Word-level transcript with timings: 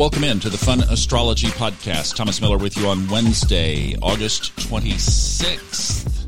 welcome 0.00 0.24
in 0.24 0.40
to 0.40 0.48
the 0.48 0.56
Fun 0.56 0.80
Astrology 0.84 1.48
Podcast. 1.48 2.16
Thomas 2.16 2.40
Miller 2.40 2.56
with 2.56 2.74
you 2.74 2.86
on 2.86 3.06
Wednesday, 3.08 3.94
August 4.00 4.56
26th. 4.56 6.26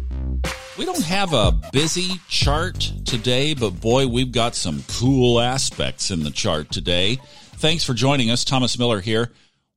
We 0.77 0.85
don't 0.85 1.03
have 1.03 1.33
a 1.33 1.59
busy 1.73 2.21
chart 2.29 2.93
today, 3.07 3.55
but 3.55 3.81
boy, 3.81 4.09
we've 4.09 4.31
got 4.31 4.55
some 4.55 4.85
cool 4.89 5.41
aspects 5.41 6.11
in 6.11 6.23
the 6.23 6.31
chart 6.31 6.71
today. 6.71 7.19
Thanks 7.57 7.83
for 7.83 7.95
joining 7.95 8.31
us. 8.31 8.45
Thomas 8.45 8.79
Miller 8.79 9.01
here. 9.01 9.33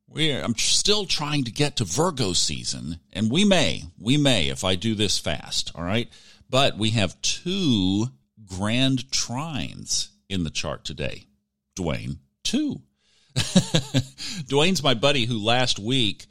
We're, 0.09 0.43
I'm 0.43 0.57
still 0.57 1.05
trying 1.05 1.45
to 1.45 1.51
get 1.51 1.77
to 1.77 1.85
Virgo 1.85 2.33
season, 2.33 2.99
and 3.13 3.31
we 3.31 3.45
may, 3.45 3.83
we 3.97 4.17
may 4.17 4.49
if 4.49 4.65
I 4.65 4.75
do 4.75 4.93
this 4.93 5.17
fast, 5.19 5.71
all 5.73 5.85
right? 5.85 6.09
But 6.49 6.77
we 6.77 6.89
have 6.89 7.21
two 7.21 8.07
grand 8.45 9.09
trines 9.09 10.09
in 10.27 10.43
the 10.43 10.49
chart 10.49 10.83
today. 10.83 11.27
Dwayne, 11.77 12.17
two. 12.43 12.81
Dwayne's 14.47 14.83
my 14.83 14.93
buddy 14.93 15.25
who 15.25 15.37
last 15.37 15.77
week 15.79 16.25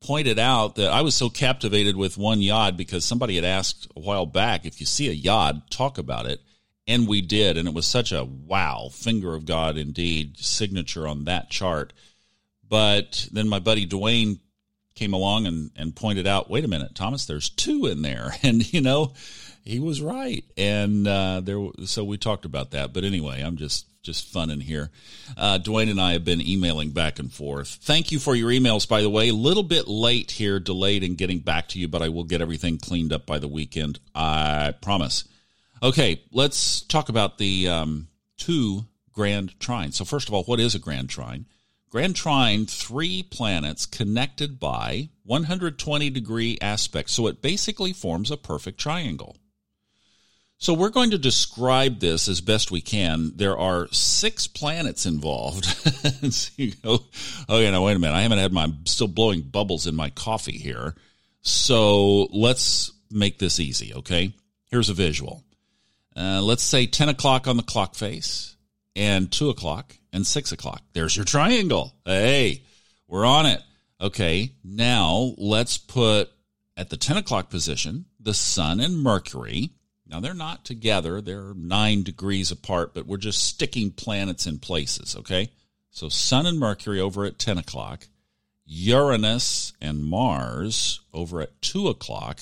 pointed 0.00 0.38
out 0.38 0.76
that 0.76 0.90
I 0.90 1.02
was 1.02 1.14
so 1.14 1.28
captivated 1.28 1.96
with 1.96 2.16
one 2.16 2.40
yod 2.40 2.76
because 2.76 3.04
somebody 3.04 3.36
had 3.36 3.44
asked 3.44 3.88
a 3.96 4.00
while 4.00 4.26
back 4.26 4.64
if 4.64 4.80
you 4.80 4.86
see 4.86 5.08
a 5.08 5.12
yod, 5.12 5.70
talk 5.70 5.98
about 5.98 6.26
it. 6.26 6.40
And 6.86 7.08
we 7.08 7.20
did. 7.20 7.56
And 7.56 7.66
it 7.66 7.74
was 7.74 7.86
such 7.86 8.12
a 8.12 8.24
wow, 8.24 8.88
finger 8.92 9.34
of 9.34 9.44
God 9.44 9.76
indeed, 9.76 10.38
signature 10.38 11.08
on 11.08 11.24
that 11.24 11.50
chart. 11.50 11.92
But 12.68 13.28
then 13.32 13.48
my 13.48 13.58
buddy 13.58 13.86
Dwayne 13.86 14.38
came 14.94 15.12
along 15.12 15.46
and, 15.46 15.70
and 15.76 15.94
pointed 15.94 16.26
out, 16.26 16.48
wait 16.48 16.64
a 16.64 16.68
minute, 16.68 16.94
Thomas, 16.94 17.26
there's 17.26 17.50
two 17.50 17.86
in 17.86 18.02
there. 18.02 18.34
And, 18.42 18.72
you 18.72 18.80
know, 18.80 19.12
he 19.64 19.80
was 19.80 20.00
right. 20.00 20.44
And 20.56 21.06
uh, 21.08 21.40
there, 21.40 21.58
so 21.84 22.04
we 22.04 22.16
talked 22.16 22.44
about 22.44 22.70
that. 22.70 22.92
But 22.92 23.02
anyway, 23.02 23.42
I'm 23.42 23.56
just 23.56 23.86
just 24.06 24.32
fun 24.32 24.48
in 24.50 24.60
here. 24.60 24.90
Uh, 25.36 25.58
Dwayne 25.58 25.90
and 25.90 26.00
I 26.00 26.12
have 26.12 26.24
been 26.24 26.40
emailing 26.40 26.92
back 26.92 27.18
and 27.18 27.32
forth. 27.32 27.68
Thank 27.82 28.12
you 28.12 28.18
for 28.18 28.34
your 28.34 28.50
emails, 28.50 28.88
by 28.88 29.02
the 29.02 29.10
way. 29.10 29.28
A 29.28 29.34
little 29.34 29.62
bit 29.62 29.88
late 29.88 30.30
here, 30.30 30.58
delayed 30.58 31.02
in 31.02 31.16
getting 31.16 31.40
back 31.40 31.68
to 31.68 31.78
you, 31.78 31.88
but 31.88 32.00
I 32.00 32.08
will 32.08 32.24
get 32.24 32.40
everything 32.40 32.78
cleaned 32.78 33.12
up 33.12 33.26
by 33.26 33.38
the 33.38 33.48
weekend. 33.48 33.98
I 34.14 34.72
promise. 34.80 35.24
Okay, 35.82 36.22
let's 36.32 36.80
talk 36.80 37.10
about 37.10 37.36
the 37.36 37.68
um, 37.68 38.08
two 38.38 38.86
grand 39.12 39.58
trines. 39.58 39.94
So, 39.94 40.04
first 40.04 40.28
of 40.28 40.34
all, 40.34 40.44
what 40.44 40.60
is 40.60 40.74
a 40.74 40.78
grand 40.78 41.10
trine? 41.10 41.46
Grand 41.90 42.16
trine, 42.16 42.66
three 42.66 43.22
planets 43.22 43.86
connected 43.86 44.58
by 44.58 45.08
120 45.24 46.10
degree 46.10 46.58
aspects. 46.60 47.12
So 47.12 47.26
it 47.26 47.42
basically 47.42 47.92
forms 47.92 48.30
a 48.30 48.36
perfect 48.36 48.78
triangle. 48.78 49.36
So 50.58 50.72
we're 50.72 50.90
going 50.90 51.10
to 51.10 51.18
describe 51.18 52.00
this 52.00 52.28
as 52.28 52.40
best 52.40 52.70
we 52.70 52.80
can. 52.80 53.32
There 53.36 53.58
are 53.58 53.88
six 53.92 54.46
planets 54.46 55.04
involved. 55.04 55.64
so 56.32 56.50
you 56.56 56.72
go, 56.82 57.00
oh 57.48 57.58
yeah, 57.58 57.70
no, 57.70 57.82
wait 57.82 57.96
a 57.96 57.98
minute. 57.98 58.14
I 58.14 58.22
haven't 58.22 58.38
had 58.38 58.52
my 58.52 58.64
I'm 58.64 58.86
still 58.86 59.08
blowing 59.08 59.42
bubbles 59.42 59.86
in 59.86 59.94
my 59.94 60.10
coffee 60.10 60.56
here. 60.56 60.94
So 61.42 62.24
let's 62.32 62.90
make 63.10 63.38
this 63.38 63.60
easy, 63.60 63.94
okay? 63.94 64.32
Here's 64.70 64.88
a 64.88 64.94
visual. 64.94 65.44
Uh, 66.16 66.40
let's 66.42 66.62
say 66.62 66.86
10 66.86 67.10
o'clock 67.10 67.46
on 67.46 67.58
the 67.58 67.62
clock 67.62 67.94
face 67.94 68.56
and 68.96 69.30
2 69.30 69.50
o'clock 69.50 69.94
and 70.12 70.26
6 70.26 70.52
o'clock. 70.52 70.82
There's 70.94 71.14
your 71.14 71.26
triangle. 71.26 71.94
Hey, 72.04 72.62
we're 73.06 73.26
on 73.26 73.44
it. 73.44 73.62
Okay, 74.00 74.52
now 74.64 75.34
let's 75.36 75.76
put 75.76 76.30
at 76.76 76.88
the 76.88 76.96
10 76.96 77.18
o'clock 77.18 77.50
position 77.50 78.06
the 78.18 78.34
sun 78.34 78.80
and 78.80 78.98
Mercury 78.98 79.70
now 80.08 80.20
they're 80.20 80.34
not 80.34 80.64
together, 80.64 81.20
they're 81.20 81.54
nine 81.54 82.02
degrees 82.02 82.50
apart, 82.50 82.94
but 82.94 83.06
we're 83.06 83.16
just 83.16 83.44
sticking 83.44 83.90
planets 83.90 84.46
in 84.46 84.58
places, 84.58 85.16
okay? 85.16 85.50
So 85.90 86.08
Sun 86.08 86.46
and 86.46 86.58
Mercury 86.58 87.00
over 87.00 87.24
at 87.24 87.38
10 87.38 87.58
o'clock, 87.58 88.06
Uranus 88.64 89.72
and 89.80 90.04
Mars 90.04 91.00
over 91.12 91.40
at 91.40 91.60
2 91.62 91.88
o'clock, 91.88 92.40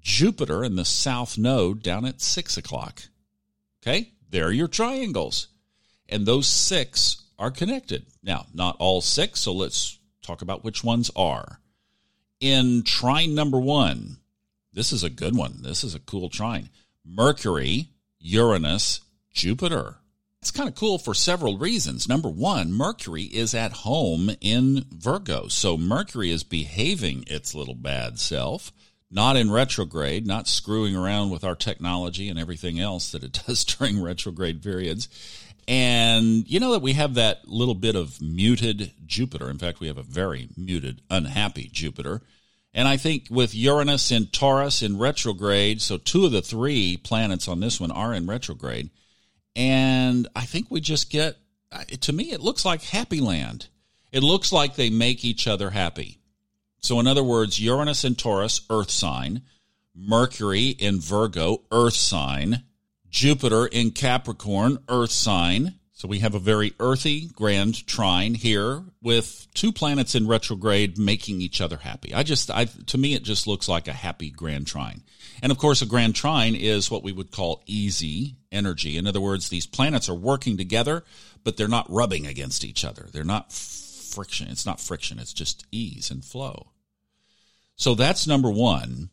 Jupiter 0.00 0.64
in 0.64 0.76
the 0.76 0.84
south 0.84 1.36
node 1.36 1.82
down 1.82 2.04
at 2.04 2.20
6 2.20 2.56
o'clock. 2.56 3.02
Okay? 3.82 4.12
There 4.30 4.46
are 4.46 4.52
your 4.52 4.68
triangles. 4.68 5.48
And 6.08 6.26
those 6.26 6.46
six 6.46 7.22
are 7.38 7.50
connected. 7.50 8.06
Now, 8.22 8.46
not 8.54 8.76
all 8.78 9.00
six, 9.00 9.40
so 9.40 9.52
let's 9.52 9.98
talk 10.22 10.42
about 10.42 10.64
which 10.64 10.84
ones 10.84 11.10
are. 11.16 11.60
In 12.40 12.82
trine 12.82 13.34
number 13.34 13.58
one, 13.58 14.18
this 14.76 14.92
is 14.92 15.02
a 15.02 15.10
good 15.10 15.34
one. 15.34 15.62
This 15.62 15.82
is 15.82 15.94
a 15.94 16.00
cool 16.00 16.28
trine. 16.28 16.68
Mercury, 17.02 17.88
Uranus, 18.20 19.00
Jupiter. 19.32 19.96
It's 20.42 20.50
kind 20.50 20.68
of 20.68 20.74
cool 20.74 20.98
for 20.98 21.14
several 21.14 21.56
reasons. 21.56 22.08
Number 22.08 22.28
one, 22.28 22.72
Mercury 22.72 23.22
is 23.22 23.54
at 23.54 23.72
home 23.72 24.30
in 24.40 24.84
Virgo. 24.92 25.48
So 25.48 25.78
Mercury 25.78 26.30
is 26.30 26.44
behaving 26.44 27.24
its 27.26 27.54
little 27.54 27.74
bad 27.74 28.20
self, 28.20 28.70
not 29.10 29.36
in 29.36 29.50
retrograde, 29.50 30.26
not 30.26 30.46
screwing 30.46 30.94
around 30.94 31.30
with 31.30 31.42
our 31.42 31.56
technology 31.56 32.28
and 32.28 32.38
everything 32.38 32.78
else 32.78 33.10
that 33.12 33.24
it 33.24 33.40
does 33.46 33.64
during 33.64 34.00
retrograde 34.00 34.62
periods. 34.62 35.08
And 35.66 36.48
you 36.48 36.60
know 36.60 36.72
that 36.72 36.82
we 36.82 36.92
have 36.92 37.14
that 37.14 37.48
little 37.48 37.74
bit 37.74 37.96
of 37.96 38.20
muted 38.20 38.92
Jupiter. 39.06 39.48
In 39.48 39.58
fact, 39.58 39.80
we 39.80 39.88
have 39.88 39.98
a 39.98 40.02
very 40.02 40.50
muted, 40.54 41.00
unhappy 41.10 41.70
Jupiter. 41.72 42.20
And 42.76 42.86
I 42.86 42.98
think 42.98 43.28
with 43.30 43.54
Uranus 43.54 44.10
in 44.10 44.26
Taurus 44.26 44.82
in 44.82 44.98
retrograde, 44.98 45.80
so 45.80 45.96
two 45.96 46.26
of 46.26 46.32
the 46.32 46.42
three 46.42 46.98
planets 46.98 47.48
on 47.48 47.60
this 47.60 47.80
one 47.80 47.90
are 47.90 48.12
in 48.12 48.26
retrograde. 48.26 48.90
And 49.56 50.28
I 50.36 50.44
think 50.44 50.70
we 50.70 50.82
just 50.82 51.08
get, 51.10 51.38
to 52.00 52.12
me, 52.12 52.32
it 52.32 52.42
looks 52.42 52.66
like 52.66 52.82
happy 52.82 53.18
land. 53.18 53.68
It 54.12 54.22
looks 54.22 54.52
like 54.52 54.76
they 54.76 54.90
make 54.90 55.24
each 55.24 55.48
other 55.48 55.70
happy. 55.70 56.18
So, 56.80 57.00
in 57.00 57.06
other 57.06 57.24
words, 57.24 57.58
Uranus 57.58 58.04
in 58.04 58.14
Taurus, 58.14 58.60
earth 58.68 58.90
sign, 58.90 59.40
Mercury 59.94 60.68
in 60.68 61.00
Virgo, 61.00 61.62
earth 61.72 61.94
sign, 61.94 62.62
Jupiter 63.08 63.66
in 63.66 63.92
Capricorn, 63.92 64.80
earth 64.90 65.12
sign, 65.12 65.76
so 65.96 66.08
we 66.08 66.18
have 66.18 66.34
a 66.34 66.38
very 66.38 66.74
earthy 66.78 67.28
grand 67.28 67.86
trine 67.86 68.34
here 68.34 68.84
with 69.00 69.46
two 69.54 69.72
planets 69.72 70.14
in 70.14 70.28
retrograde 70.28 70.98
making 70.98 71.40
each 71.40 71.62
other 71.62 71.78
happy. 71.78 72.12
I 72.12 72.22
just, 72.22 72.50
I, 72.50 72.66
to 72.66 72.98
me, 72.98 73.14
it 73.14 73.22
just 73.22 73.46
looks 73.46 73.66
like 73.66 73.88
a 73.88 73.94
happy 73.94 74.28
grand 74.28 74.66
trine. 74.66 75.04
And 75.42 75.50
of 75.50 75.56
course, 75.56 75.80
a 75.80 75.86
grand 75.86 76.14
trine 76.14 76.54
is 76.54 76.90
what 76.90 77.02
we 77.02 77.12
would 77.12 77.30
call 77.30 77.62
easy 77.64 78.36
energy. 78.52 78.98
In 78.98 79.06
other 79.06 79.22
words, 79.22 79.48
these 79.48 79.64
planets 79.64 80.10
are 80.10 80.14
working 80.14 80.58
together, 80.58 81.02
but 81.44 81.56
they're 81.56 81.66
not 81.66 81.90
rubbing 81.90 82.26
against 82.26 82.62
each 82.62 82.84
other. 82.84 83.06
They're 83.10 83.24
not 83.24 83.50
friction. 83.50 84.48
It's 84.48 84.66
not 84.66 84.80
friction. 84.80 85.18
It's 85.18 85.32
just 85.32 85.64
ease 85.72 86.10
and 86.10 86.22
flow. 86.22 86.72
So 87.76 87.94
that's 87.94 88.26
number 88.26 88.50
one. 88.50 89.08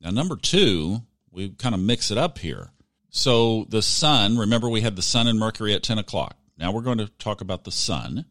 Now, 0.00 0.10
number 0.10 0.34
two, 0.34 1.02
we 1.30 1.50
kind 1.50 1.76
of 1.76 1.80
mix 1.80 2.10
it 2.10 2.18
up 2.18 2.38
here. 2.38 2.70
So 3.16 3.64
the 3.68 3.80
sun, 3.80 4.38
remember 4.38 4.68
we 4.68 4.80
had 4.80 4.96
the 4.96 5.00
sun 5.00 5.28
and 5.28 5.38
Mercury 5.38 5.72
at 5.72 5.84
10 5.84 5.98
o'clock. 5.98 6.36
Now 6.58 6.72
we're 6.72 6.82
going 6.82 6.98
to 6.98 7.06
talk 7.06 7.40
about 7.40 7.62
the 7.62 7.70
sun, 7.70 8.24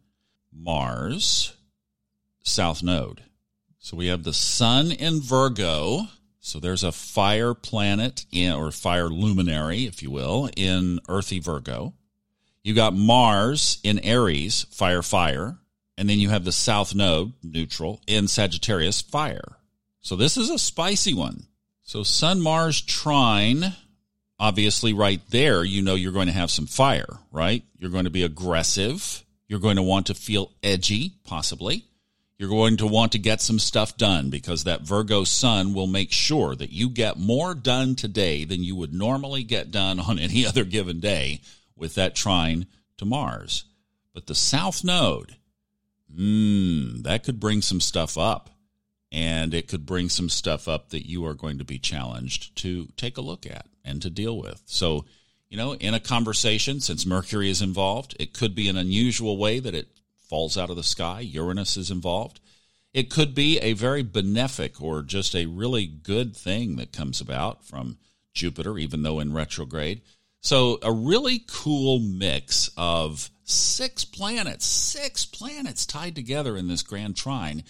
Mars, 0.52 1.56
South 2.44 2.84
Node. 2.84 3.24
So 3.80 3.96
we 3.96 4.08
have 4.08 4.24
the 4.24 4.34
sun 4.34 4.92
in 4.92 5.22
Virgo. 5.22 6.02
So 6.42 6.60
there's 6.60 6.84
a 6.84 6.92
fire 6.92 7.54
planet 7.54 8.26
in, 8.30 8.52
or 8.52 8.72
fire 8.72 9.08
luminary, 9.08 9.86
if 9.86 10.04
you 10.04 10.12
will, 10.12 10.50
in 10.58 11.00
earthy 11.08 11.40
Virgo. 11.40 11.94
You 12.62 12.74
got 12.74 12.94
Mars 12.94 13.80
in 13.86 14.00
Aries, 14.00 14.64
fire, 14.70 15.02
fire. 15.02 15.60
And 15.98 16.10
then 16.10 16.20
you 16.20 16.28
have 16.28 16.44
the 16.44 16.52
South 16.52 16.94
Node, 16.94 17.32
neutral, 17.42 18.02
in 18.06 18.28
Sagittarius, 18.28 19.02
fire. 19.02 19.60
So 20.02 20.18
this 20.18 20.36
is 20.36 20.50
a 20.50 20.60
spicy 20.60 21.14
one. 21.14 21.46
So 21.84 22.04
Sun 22.04 22.42
Mars 22.42 22.82
trine 22.82 23.76
obviously 24.44 24.92
right 24.92 25.22
there, 25.30 25.64
you 25.64 25.82
know 25.82 25.96
you're 25.96 26.12
going 26.12 26.28
to 26.28 26.34
have 26.34 26.52
some 26.52 26.68
fire, 26.68 27.18
right? 27.32 27.64
You're 27.80 27.92
going 27.92 28.04
to 28.04 28.10
be 28.10 28.24
aggressive. 28.24 29.24
You're 29.48 29.62
going 29.62 29.78
to 29.78 29.82
want 29.82 30.08
to 30.08 30.14
feel 30.14 30.52
edgy, 30.62 31.14
possibly. 31.24 31.86
You're 32.38 32.50
going 32.50 32.76
to 32.78 32.88
want 32.88 33.14
to 33.14 33.20
get 33.20 33.40
some 33.40 33.58
stuff 33.58 33.96
done 33.96 34.30
because 34.30 34.66
that 34.66 34.82
Virgo 34.82 35.24
sun 35.24 35.74
will 35.74 35.88
make 35.88 36.12
sure 36.12 36.58
that 36.58 36.74
you 36.74 36.90
get 36.90 37.18
more 37.18 37.56
done 37.56 37.96
today 37.96 38.44
than 38.44 38.66
you 38.66 38.76
would 38.76 38.94
normally 38.94 39.44
get 39.44 39.72
done 39.72 39.98
on 39.98 40.20
any 40.20 40.46
other 40.48 40.66
given 40.66 41.00
day 41.00 41.40
with 41.78 41.96
that 41.96 42.14
trine 42.14 42.68
to 42.98 43.06
Mars. 43.06 43.64
But 44.14 44.28
the 44.28 44.36
South 44.36 44.84
Node, 44.84 45.38
hmm, 46.14 47.04
that 47.04 47.24
could 47.24 47.40
bring 47.40 47.62
some 47.62 47.80
stuff 47.80 48.18
up. 48.18 48.50
And 49.14 49.54
it 49.54 49.68
could 49.68 49.86
bring 49.86 50.10
some 50.10 50.28
stuff 50.28 50.68
up 50.68 50.90
that 50.90 51.08
you 51.08 51.26
are 51.26 51.36
going 51.36 51.60
to 51.60 51.64
be 51.64 51.78
challenged 51.78 52.56
to 52.58 52.88
take 52.98 53.18
a 53.18 53.22
look 53.22 53.46
at 53.46 53.68
and 53.86 54.02
to 54.02 54.10
deal 54.10 54.38
with. 54.38 54.62
So, 54.66 55.06
you 55.50 55.56
know, 55.56 55.76
in 55.76 55.94
a 55.94 56.00
conversation, 56.00 56.82
since 56.82 57.06
Mercury 57.06 57.50
is 57.50 57.62
involved, 57.62 58.16
it 58.20 58.34
could 58.34 58.56
be 58.56 58.68
an 58.68 58.78
unusual 58.78 59.38
way 59.38 59.60
that 59.60 59.76
it 59.76 59.88
falls 60.28 60.58
out 60.58 60.72
of 60.72 60.76
the 60.76 60.84
sky. 60.84 61.20
Uranus 61.20 61.78
is 61.78 61.92
involved. 61.92 62.40
It 62.92 63.12
could 63.12 63.36
be 63.36 63.60
a 63.60 63.74
very 63.74 64.04
benefic 64.04 64.82
or 64.82 65.04
just 65.04 65.36
a 65.36 65.46
really 65.46 65.86
good 65.86 66.36
thing 66.36 66.76
that 66.78 66.92
comes 66.92 67.22
about 67.22 67.64
from 67.64 67.98
Jupiter, 68.34 68.80
even 68.80 69.04
though 69.04 69.20
in 69.20 69.32
retrograde. 69.32 70.02
So, 70.42 70.80
a 70.82 70.92
really 70.92 71.44
cool 71.48 72.00
mix 72.00 72.70
of 72.76 73.30
Six 73.46 74.06
planets, 74.06 74.66
six 74.66 75.26
planets 75.26 75.86
tied 75.86 76.16
together 76.16 76.56
in 76.56 76.70
this 76.70 76.82
grand 76.82 77.18
trine 77.18 77.64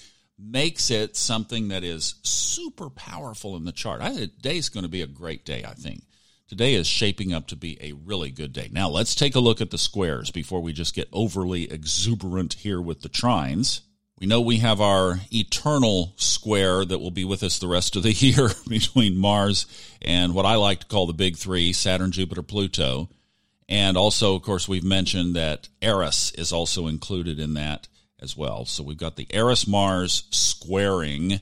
makes 0.44 0.92
it 0.92 1.16
something 1.16 1.70
that 1.70 1.84
is 1.84 2.16
super 2.24 2.90
powerful 2.90 3.56
in 3.56 3.66
the 3.66 3.72
chart. 3.72 4.02
I, 4.02 4.14
today's 4.14 4.70
going 4.70 4.84
to 4.84 4.90
be 4.90 5.02
a 5.02 5.08
great 5.08 5.46
day, 5.46 5.64
I 5.64 5.74
think. 5.74 6.04
Today 6.48 6.76
is 6.76 6.86
shaping 6.86 7.34
up 7.34 7.48
to 7.48 7.56
be 7.56 7.78
a 7.82 7.94
really 7.94 8.30
good 8.30 8.54
day. 8.54 8.70
Now, 8.72 8.90
let's 8.90 9.16
take 9.16 9.36
a 9.36 9.40
look 9.40 9.62
at 9.62 9.72
the 9.72 9.78
squares 9.78 10.30
before 10.30 10.62
we 10.62 10.74
just 10.74 10.94
get 10.94 11.08
overly 11.12 11.72
exuberant 11.72 12.54
here 12.54 12.82
with 12.82 13.02
the 13.02 13.10
trines. 13.10 13.82
We 14.20 14.28
know 14.28 14.42
we 14.42 14.58
have 14.58 14.80
our 14.80 15.20
eternal 15.34 16.14
square 16.18 16.86
that 16.86 17.00
will 17.00 17.12
be 17.12 17.26
with 17.26 17.42
us 17.44 17.58
the 17.58 17.68
rest 17.68 17.96
of 17.96 18.04
the 18.04 18.12
year 18.14 18.52
between 18.68 19.18
Mars 19.18 19.66
and 20.02 20.36
what 20.36 20.46
I 20.46 20.56
like 20.56 20.82
to 20.82 20.86
call 20.86 21.08
the 21.08 21.14
big 21.14 21.38
three 21.38 21.74
Saturn, 21.74 22.12
Jupiter, 22.12 22.44
Pluto. 22.44 23.10
And 23.68 23.98
also, 23.98 24.36
of 24.36 24.44
course, 24.44 24.68
we've 24.68 24.84
mentioned 24.84 25.36
that 25.36 25.70
Eris 25.82 26.32
is 26.34 26.54
also 26.54 26.88
included 26.88 27.40
in 27.40 27.54
that 27.56 27.88
as 28.24 28.38
well. 28.38 28.66
So 28.66 28.82
we've 28.84 28.98
got 28.98 29.18
the 29.18 29.28
Eris 29.30 29.68
Mars 29.68 30.24
squaring 30.32 31.42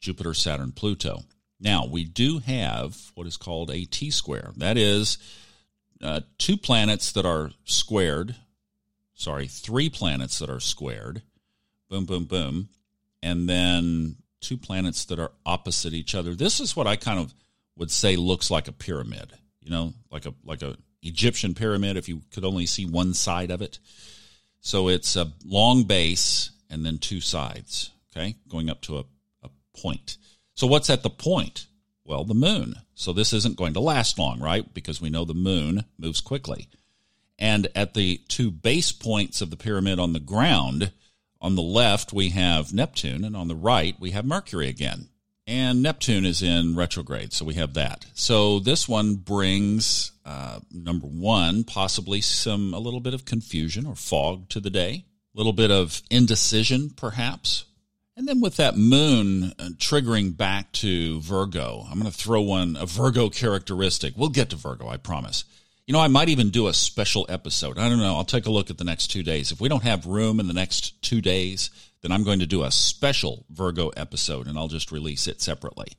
Jupiter, 0.00 0.34
Saturn, 0.34 0.72
Pluto. 0.72 1.22
Now, 1.58 1.86
we 1.86 2.04
do 2.04 2.38
have 2.38 3.12
what 3.14 3.26
is 3.26 3.36
called 3.36 3.70
a 3.70 3.84
T 3.84 4.10
square. 4.10 4.52
That 4.56 4.76
is 4.76 5.18
uh, 6.02 6.20
two 6.36 6.56
planets 6.56 7.12
that 7.12 7.24
are 7.24 7.50
squared, 7.64 8.34
sorry, 9.14 9.46
three 9.46 9.88
planets 9.88 10.38
that 10.40 10.50
are 10.50 10.60
squared, 10.60 11.22
boom, 11.88 12.04
boom, 12.04 12.24
boom, 12.24 12.68
and 13.22 13.48
then 13.48 14.16
two 14.40 14.58
planets 14.58 15.06
that 15.06 15.18
are 15.18 15.32
opposite 15.46 15.94
each 15.94 16.14
other. 16.14 16.34
This 16.34 16.60
is 16.60 16.76
what 16.76 16.86
I 16.86 16.96
kind 16.96 17.18
of 17.18 17.34
would 17.76 17.90
say 17.90 18.16
looks 18.16 18.50
like 18.50 18.68
a 18.68 18.72
pyramid, 18.72 19.32
you 19.60 19.70
know, 19.70 19.94
like 20.10 20.26
a 20.26 20.34
like 20.44 20.62
a 20.62 20.76
Egyptian 21.02 21.54
pyramid 21.54 21.96
if 21.96 22.08
you 22.08 22.22
could 22.32 22.44
only 22.44 22.66
see 22.66 22.84
one 22.84 23.14
side 23.14 23.50
of 23.50 23.62
it. 23.62 23.78
So 24.60 24.88
it's 24.88 25.16
a 25.16 25.32
long 25.44 25.84
base 25.84 26.50
and 26.68 26.84
then 26.84 26.98
two 26.98 27.20
sides, 27.20 27.90
okay, 28.10 28.36
going 28.48 28.68
up 28.68 28.80
to 28.82 28.98
a, 28.98 29.04
a 29.44 29.50
point. 29.76 30.16
So 30.54 30.66
what's 30.66 30.90
at 30.90 31.02
the 31.02 31.10
point? 31.10 31.66
Well, 32.04 32.24
the 32.24 32.34
moon. 32.34 32.76
So 32.94 33.12
this 33.12 33.32
isn't 33.32 33.56
going 33.56 33.74
to 33.74 33.80
last 33.80 34.18
long, 34.18 34.40
right? 34.40 34.72
Because 34.72 35.00
we 35.00 35.10
know 35.10 35.24
the 35.24 35.34
moon 35.34 35.84
moves 35.98 36.20
quickly. 36.20 36.68
And 37.38 37.68
at 37.74 37.94
the 37.94 38.22
two 38.28 38.50
base 38.50 38.92
points 38.92 39.40
of 39.40 39.50
the 39.50 39.56
pyramid 39.56 39.98
on 39.98 40.12
the 40.12 40.20
ground, 40.20 40.92
on 41.40 41.54
the 41.54 41.62
left 41.62 42.12
we 42.12 42.30
have 42.30 42.72
Neptune, 42.72 43.24
and 43.24 43.36
on 43.36 43.48
the 43.48 43.54
right 43.54 43.94
we 44.00 44.12
have 44.12 44.24
Mercury 44.24 44.68
again. 44.68 45.08
And 45.46 45.80
Neptune 45.80 46.26
is 46.26 46.42
in 46.42 46.74
retrograde, 46.74 47.32
so 47.32 47.44
we 47.44 47.54
have 47.54 47.74
that. 47.74 48.06
So 48.14 48.58
this 48.58 48.88
one 48.88 49.14
brings 49.14 50.10
uh, 50.24 50.58
number 50.72 51.06
one, 51.06 51.62
possibly 51.62 52.20
some 52.20 52.74
a 52.74 52.80
little 52.80 52.98
bit 52.98 53.14
of 53.14 53.24
confusion 53.24 53.86
or 53.86 53.94
fog 53.94 54.48
to 54.48 54.60
the 54.60 54.70
day, 54.70 55.04
a 55.34 55.38
little 55.38 55.52
bit 55.52 55.70
of 55.70 56.02
indecision, 56.10 56.90
perhaps. 56.90 57.64
And 58.16 58.26
then 58.26 58.40
with 58.40 58.56
that 58.56 58.76
moon 58.76 59.52
uh, 59.58 59.68
triggering 59.76 60.36
back 60.36 60.72
to 60.72 61.20
Virgo, 61.20 61.86
I'm 61.88 62.00
going 62.00 62.10
to 62.10 62.16
throw 62.16 62.40
one 62.40 62.74
a 62.76 62.86
Virgo 62.86 63.28
characteristic. 63.28 64.14
We'll 64.16 64.30
get 64.30 64.50
to 64.50 64.56
Virgo, 64.56 64.88
I 64.88 64.96
promise. 64.96 65.44
You 65.86 65.92
know, 65.92 66.00
I 66.00 66.08
might 66.08 66.28
even 66.28 66.50
do 66.50 66.66
a 66.66 66.74
special 66.74 67.26
episode. 67.28 67.78
I 67.78 67.88
don't 67.88 68.00
know. 68.00 68.16
I'll 68.16 68.24
take 68.24 68.46
a 68.46 68.50
look 68.50 68.70
at 68.70 68.78
the 68.78 68.84
next 68.84 69.06
two 69.06 69.22
days. 69.22 69.52
If 69.52 69.60
we 69.60 69.68
don't 69.68 69.84
have 69.84 70.04
room 70.06 70.40
in 70.40 70.48
the 70.48 70.52
next 70.52 71.00
two 71.00 71.20
days, 71.20 71.70
then 72.02 72.10
I'm 72.10 72.24
going 72.24 72.40
to 72.40 72.46
do 72.46 72.64
a 72.64 72.72
special 72.72 73.44
Virgo 73.50 73.90
episode 73.90 74.48
and 74.48 74.58
I'll 74.58 74.66
just 74.66 74.90
release 74.90 75.28
it 75.28 75.40
separately. 75.40 75.92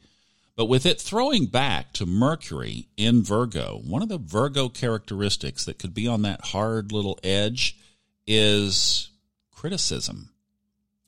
But 0.57 0.65
with 0.65 0.85
it 0.85 0.99
throwing 0.99 1.45
back 1.45 1.93
to 1.93 2.05
Mercury 2.05 2.89
in 2.97 3.23
Virgo, 3.23 3.79
one 3.85 4.01
of 4.01 4.09
the 4.09 4.17
Virgo 4.17 4.67
characteristics 4.67 5.63
that 5.63 5.79
could 5.79 5.93
be 5.93 6.05
on 6.05 6.23
that 6.23 6.47
hard 6.47 6.91
little 6.91 7.17
edge 7.23 7.77
is 8.25 9.09
criticism. 9.55 10.31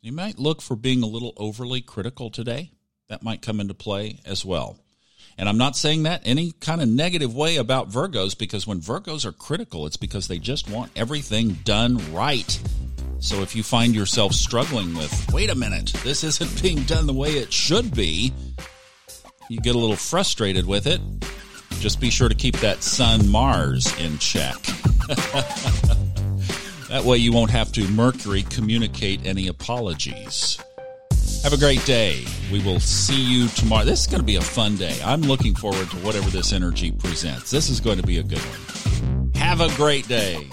You 0.01 0.13
might 0.13 0.39
look 0.39 0.61
for 0.61 0.77
being 0.77 1.03
a 1.03 1.07
little 1.07 1.33
overly 1.35 1.81
critical 1.81 2.29
today. 2.29 2.71
That 3.09 3.23
might 3.23 3.41
come 3.41 3.59
into 3.59 3.73
play 3.73 4.19
as 4.23 4.45
well. 4.45 4.77
And 5.39 5.47
I'm 5.47 5.57
not 5.57 5.77
saying 5.77 6.03
that 6.03 6.21
any 6.25 6.51
kind 6.59 6.81
of 6.81 6.89
negative 6.89 7.33
way 7.33 7.55
about 7.55 7.89
Virgos 7.89 8.37
because 8.37 8.67
when 8.67 8.81
Virgos 8.81 9.23
are 9.23 9.31
critical, 9.31 9.85
it's 9.85 9.95
because 9.95 10.27
they 10.27 10.37
just 10.37 10.69
want 10.69 10.91
everything 10.97 11.53
done 11.63 11.97
right. 12.13 12.59
So 13.19 13.41
if 13.41 13.55
you 13.55 13.63
find 13.63 13.95
yourself 13.95 14.33
struggling 14.33 14.93
with, 14.95 15.31
wait 15.31 15.49
a 15.49 15.55
minute, 15.55 15.93
this 16.03 16.25
isn't 16.25 16.61
being 16.61 16.83
done 16.83 17.07
the 17.07 17.13
way 17.13 17.29
it 17.29 17.53
should 17.53 17.95
be, 17.95 18.33
you 19.49 19.61
get 19.61 19.75
a 19.75 19.77
little 19.77 19.95
frustrated 19.95 20.65
with 20.67 20.87
it, 20.87 20.99
just 21.79 22.01
be 22.01 22.09
sure 22.09 22.27
to 22.27 22.35
keep 22.35 22.57
that 22.57 22.83
Sun 22.83 23.29
Mars 23.29 23.97
in 23.97 24.17
check. 24.17 24.61
that 26.89 27.03
way 27.05 27.15
you 27.15 27.31
won't 27.31 27.51
have 27.51 27.71
to 27.71 27.87
Mercury 27.87 28.43
communicate 28.43 29.25
any 29.25 29.47
apologies. 29.47 30.59
Have 31.43 31.53
a 31.53 31.57
great 31.57 31.83
day. 31.85 32.25
We 32.51 32.61
will 32.63 32.79
see 32.79 33.21
you 33.21 33.47
tomorrow. 33.49 33.85
This 33.85 34.01
is 34.01 34.07
going 34.07 34.19
to 34.19 34.25
be 34.25 34.35
a 34.35 34.41
fun 34.41 34.75
day. 34.75 34.99
I'm 35.03 35.21
looking 35.21 35.55
forward 35.55 35.89
to 35.91 35.97
whatever 35.97 36.29
this 36.29 36.51
energy 36.53 36.91
presents. 36.91 37.49
This 37.49 37.69
is 37.69 37.79
going 37.79 37.97
to 37.97 38.05
be 38.05 38.17
a 38.17 38.23
good 38.23 38.39
one. 38.39 39.31
Have 39.35 39.61
a 39.61 39.73
great 39.75 40.07
day. 40.07 40.49